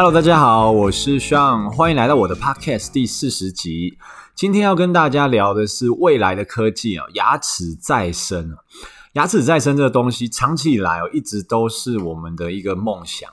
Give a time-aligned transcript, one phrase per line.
[0.00, 3.98] Hello，大家好，我是 Sean，欢迎来到我的 Podcast 第四十集。
[4.32, 8.56] 今天要跟大家聊的是未来的科技啊，牙齿再生。
[9.14, 13.28] 牙齿再生这个东西，长期以来哦，一直都是我们的一个梦想。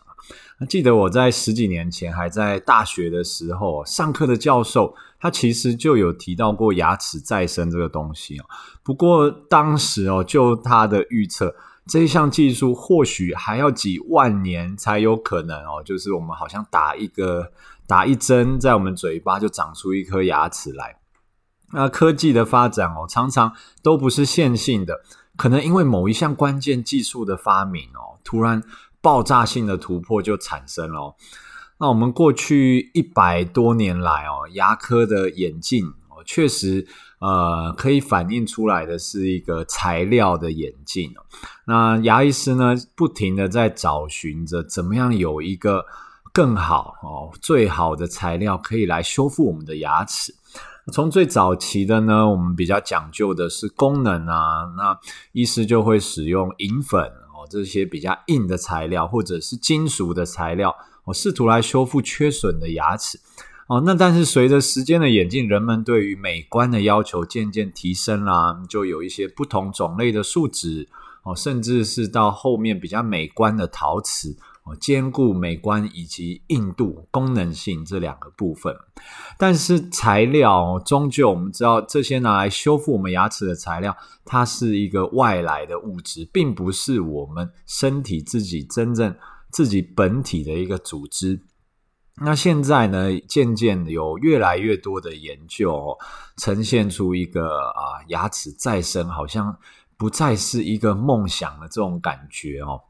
[0.68, 8.46] 记得我在十几年前还在大学的时候，上课的教授他其实就有提到过牙齿再生这个东西哦。
[8.82, 11.54] 不过当时哦，就他的预测。
[11.88, 17.52] 这一项技术或许还要几万年才有可能哦，就是我们好像打一个
[17.86, 20.98] 打一针在我们嘴巴就长出一颗牙齿来。
[21.74, 23.54] 那科技的发展哦，常常
[23.84, 25.02] 都不是线性的，
[25.38, 28.64] 可能因为某一项关键技术的发明哦，突然
[29.00, 31.16] 爆炸性的突破就产生了。
[31.78, 36.88] 那我们过去一百多年来哦，牙科的演进哦，确实。
[37.20, 41.14] 呃，可以反映出来的是一个材料的演进。
[41.66, 45.86] 那牙医师呢，不停地在找寻着怎么样有一个
[46.34, 50.36] 更好哦、最好的材料可以来修复我们的牙齿。
[50.92, 55.00] 从最早期的呢，我们比较讲究的是功能啊，那
[55.32, 60.76] 医师就会使用银粉哦，这些比较硬的材料或者是金属的材料，
[61.06, 63.20] 我试图来修复缺损的牙齿。
[63.68, 70.88] 哦，那但是随着时间的演进，人们对于美观的要求渐渐提升啦，就有一些不同种类的树脂
[71.24, 78.76] 哦，甚至是到后面比较美观的陶瓷哦，兼顾美观以及硬度、功能性这两个部分。
[79.36, 89.16] 但是材料终究我们知道，这些拿来修复我们牙齿的材料，它是一个外来的物质，并不是我们身体自己真正
[89.50, 91.40] 自己本体的一个组织。
[92.22, 95.98] 那现在呢，渐渐有越来越多的研究哦，
[96.38, 99.58] 呈现出一个啊，牙齿再生好像
[99.98, 102.82] 不再是一个梦想的这种感觉哦。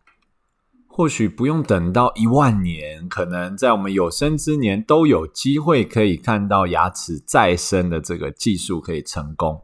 [0.88, 9.62] 或许不用等到一万年，可能在我们有生之年都有机会可以看到牙齿再生的这个技术可以成功。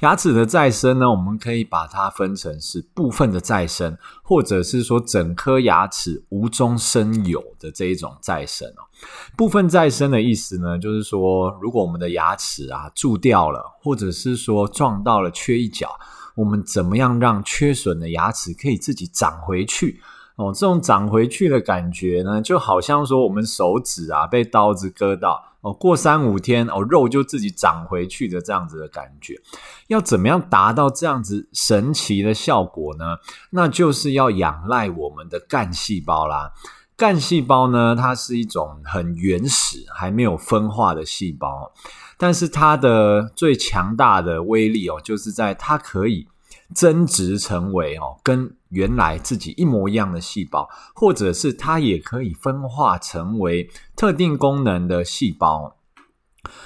[0.00, 8.82] 牙齿的再生呢，我们可以把它分成是部分的再生，或者是说整颗牙齿无中生有的这一种再生哦。
[9.36, 15.88] 部分再生的意思呢，就是说如果我们的牙齿啊蛀掉了，或者是说撞到了缺一角，
[16.34, 20.00] 我们怎么样让缺损的牙齿可以自己长回去？
[20.36, 25.42] 哦，这种长回去的感觉呢，就好像说我们手指啊被刀子割到。
[25.60, 29.40] 哦，过三五天哦，肉就自己长回去的这样子的感觉，
[29.86, 33.18] 要怎么样达到这样子神奇的效果呢？
[33.50, 36.52] 那就是要仰赖我们的干细胞啦。
[36.96, 41.72] 干细胞呢，它是一种很原始、还没有分化的细胞，
[42.18, 46.26] 但是它的最强大的威力哦，就是在它可以。
[46.74, 55.76] 增殖成为哦，跟原来自己一模一样的细胞，或者是它也可以分化成为特定功能的细胞。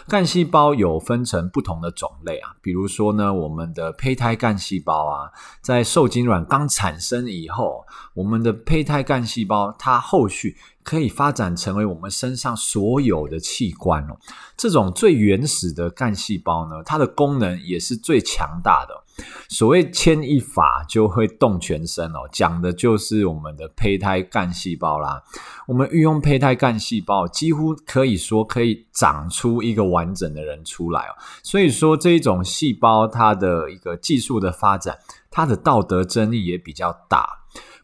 [0.09, 5.31] 干细胞有分成不同的种类啊，比如说呢，我们的胚胎干细胞啊，
[5.61, 7.85] 在受精卵刚产生以后，
[8.15, 14.17] 我们的胚胎干细胞它后续可以发展成为我们身上所有的器官哦。
[14.57, 19.05] 这种最原始的干细胞呢，它的功能也是最强大的。
[19.49, 25.23] 所谓牵一发就会动全身哦，讲的就是我们的胚胎干细胞啦。
[25.67, 31.15] 我们运用胚胎干细胞，几乎可以说可以长出一个完整的人出来哦。
[31.43, 34.99] 所以说这一种细胞，它的一个技术的发展，
[35.31, 37.27] 它的道德争议也比较大。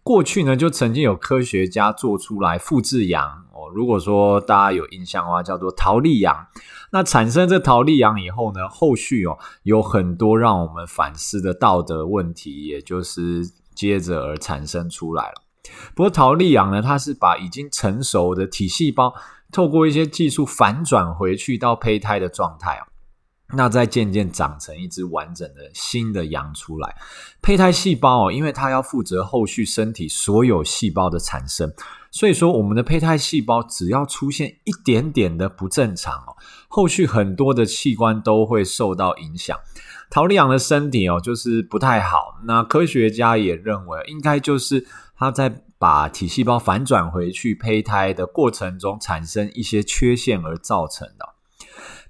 [0.04, 3.70] 过去呢，就曾经有科学家做出来复制羊哦。
[3.72, 6.46] 如果说大家有印象的话，叫做桃莉羊。
[6.90, 15.42] 那产生这桃莉羊以后呢，后续哦有很多让我们反思的道德问题，也就是接着而产生出来了。
[15.94, 19.14] 不过桃莉羊呢，它是把已经成熟的体细胞，
[19.52, 22.91] 透过一些技术反转回去到胚胎的状态哦。
[23.54, 26.96] 那再渐渐长成一只完整的新的羊出来，
[27.42, 31.72] 胚胎细胞哦，因为它要负责后续身体所有细胞的产生，
[32.10, 36.36] 所以说我们的胚胎细胞只要出现一点点的不正常哦，
[36.68, 39.58] 后续很多的器官都会受到影响。
[40.10, 51.31] 桃莉羊的身体哦，就是不太好，那科学家也认为应该就是它在把体细胞反转回去胚胎的过程中产生一些缺陷而造成的。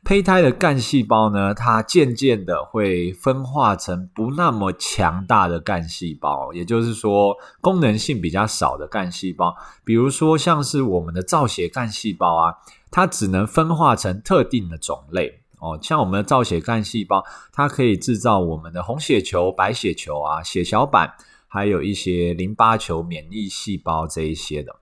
[0.05, 9.55] 胚胎的干细胞呢，它渐渐的会分化成不那么强大的干细胞，也就是说功能性比较少的干细胞，
[9.85, 12.55] 比如说像是我们的造血干细胞啊，
[12.91, 21.15] 它只能分化成特定的种类哦，像我们的造血干细胞，它可以制造我们的红血球、白血球啊、血小板，
[21.47, 24.75] 还有一些淋巴球、免疫细胞这一些的。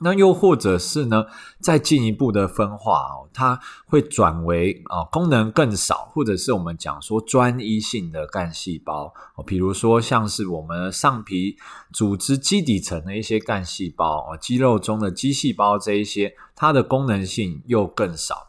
[0.00, 1.24] 那又或者是呢，
[1.58, 11.56] 再进一步的分化哦，它会转为啊、功能更少，或者是我们讲说专一性的干细胞哦，比如说像是我们上皮
[11.92, 18.45] 组织基底层的一些干细胞哦，肌肉中的肌细胞这一些，它的功能性又更少。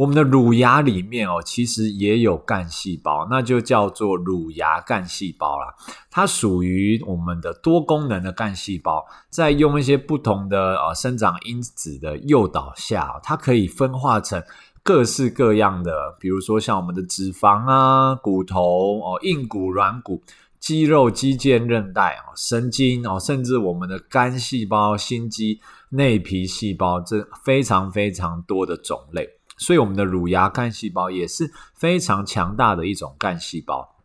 [0.00, 5.74] 我们的乳牙里面哦，其实也有干细胞，那就叫做乳牙干细胞啦。
[6.10, 14.42] 它属于我们的多功能的干细胞，在用一些不同的呃生长因子的诱导下，它可以分化成
[14.82, 20.22] 各式各样的，比如说像我们的脂肪啊、骨头哦、硬骨、软骨、
[20.58, 25.60] 肌肉、肌腱、韧带哦、神经哦，甚至我们的肝细胞、心肌、
[25.90, 29.28] 内皮细胞，这非常非常多的种类。
[29.60, 33.96] 所以，我们的乳牙干细胞也是非常强大的一种干细胞。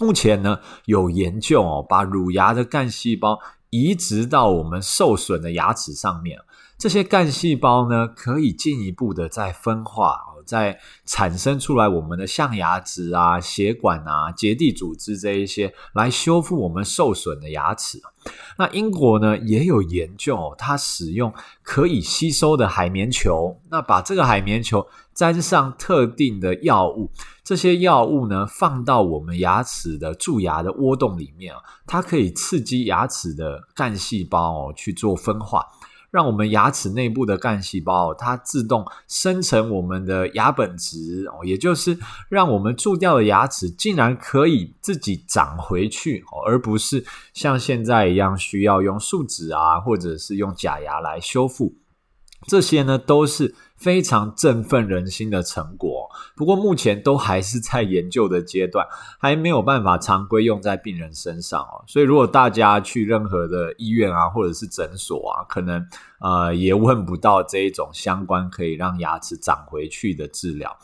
[0.00, 3.38] 目前呢，有研究哦，把乳牙的干细胞
[3.68, 6.40] 移植到我们受损的牙齿上面。
[6.78, 18.00] 这些干细胞呢，可以进一步的再分化哦，再产生出来我们的象牙质啊、血管啊、结缔组织这一些，来修复我们受损的牙齿。
[18.58, 21.32] 那英国呢也有研究，它使用
[21.62, 27.10] 可以吸收的海绵球，那把这个海绵球沾上特定的药物，
[27.44, 31.54] 这些药物呢放到我们牙齿的蛀牙的窝洞里面，
[31.86, 35.64] 它可以刺激牙齿的干细胞哦去做分化。
[36.10, 41.98] 让我们牙齿内部的干细胞，它自动生成我们的牙本质哦，也就是
[42.28, 47.04] 让我们蛀掉的牙齿竟然可以自己长回去哦，而不是
[47.34, 51.74] 像现在一样需要用树脂啊，或者是用假牙来修复。
[52.46, 55.95] 这些呢都是非常振奋人心的成果，
[56.34, 58.86] 不过目前都还是在研究的阶段，
[59.18, 61.84] 还没有办法常规用在病人身上哦。
[61.86, 65.86] 所以如果大家去任何的医院啊，或者是诊所啊，可能
[66.20, 70.76] 呃也问不到这一种相关可以让牙齿长回去的治疗。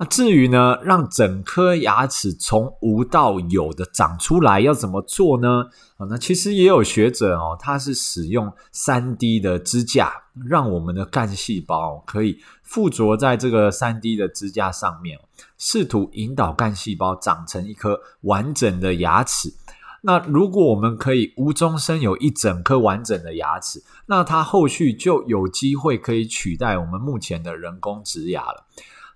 [0.00, 5.66] 那至于呢，让整颗牙齿从无到有的长出来要怎么做呢？
[5.98, 10.10] 啊，那其实也有学者哦，他是使用 3D 的支架，
[10.48, 15.20] 让我们的干细胞可以附着在这个 3D 的支架上面，
[15.58, 19.52] 试图引导干细胞长成一颗完整的牙齿。
[20.00, 28.64] 那如果我们可以无中生有一整颗完整的牙齿，那它后续就有机会可以取代我们目前的人工植牙了。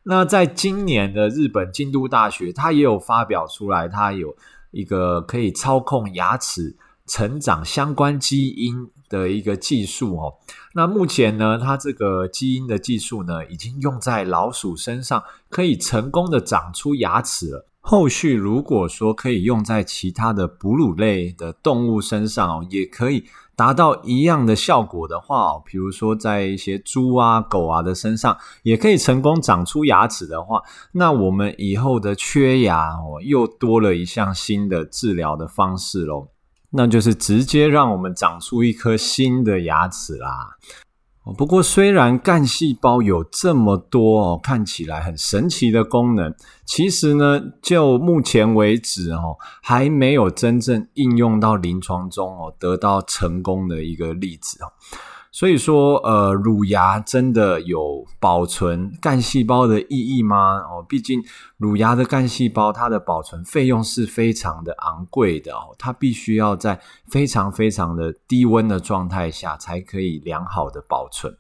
[0.05, 4.37] 那在今年的日本京都大学，它也有发表出来，它有
[4.71, 10.35] 一个可以操控牙齿成长相关基因的一个技术哦。
[10.75, 17.67] 那目前呢，它这个基因的技术呢，已经用在老鼠身上，可以成功的长出牙齿了。
[17.87, 36.29] 后续如果说可以用在其他的哺乳类的动物身上哦，也可以达到一样的效果的话哦，比如说在一些猪啊、狗啊的身上，也可以成功长出牙齿的话，那我们以后的缺牙哦，又多了一项新的治疗的方式喽，
[36.71, 40.57] 那就是直接让我们长出一颗新的牙齿啦。
[41.33, 46.35] 不过，虽然干细胞有这么多哦，看起来很神奇的功能，
[46.67, 54.69] 其实呢，就目前为止哦，还没有真正应用到临床中哦，得到成功的一个例子哦。
[55.35, 60.59] 所以说，呃，乳牙真的有保存干细胞的意义吗？
[60.59, 61.21] 哦，毕竟
[61.57, 71.37] 乳牙的干细胞，它的保存费用是非常的昂贵的哦，它必须要在非常非常的低温的状态下才可以良好的保存。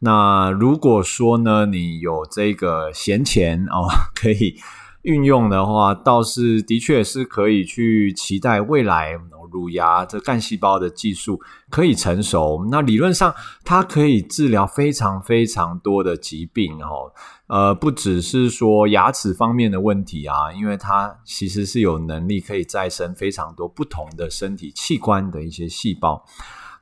[0.00, 3.86] 那如果说呢，你有这个闲钱哦，
[4.20, 4.56] 可以。
[5.02, 9.16] 运用的话，倒是的确是可以去期待未来
[9.50, 11.40] 乳牙这干细胞的技术
[11.70, 12.66] 可以成熟。
[12.70, 17.12] 那理论上，它可以治疗非常非常多的疾病哦。
[17.48, 26.22] 呃，不只是说牙齿方面的问题啊，因为它其实是有能力可以再生非常多不同的身体器官的一些细胞。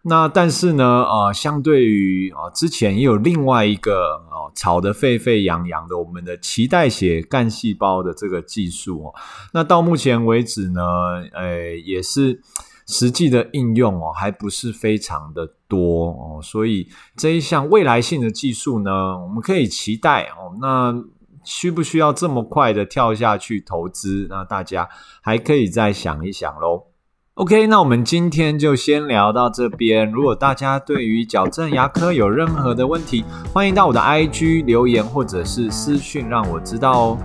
[0.09, 9.15] 那但是呢，呃，相对于啊、之前也有另外一个哦、炒得沸沸扬扬的我们的脐带血干细胞的这个技术哦，
[9.53, 10.81] 那到目前为止呢，
[11.33, 12.41] 呃，也是
[12.87, 20.55] 实际的应用哦，还不是非常的多哦，所以这一项未来性的技术呢，我们可以期待哦。
[20.61, 20.95] 那
[21.43, 24.29] 需不需要这么快的跳下去投资？
[24.31, 24.89] 那大家
[25.21, 26.85] 还可以再想一想喽。
[27.37, 30.11] OK，那我们今天就先聊到这边。
[30.11, 37.19] 如果大家对于矫正牙科有任何的问题，欢迎到我的 IG 留言或者是私讯让我知道哦。